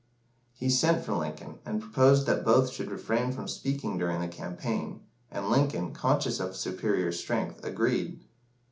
[0.55, 5.01] He sent for Lincoln, and proposed that both should refrain from speaking during the campaign,
[5.29, 8.23] and Lincoln, conscious of superior strength, agreed.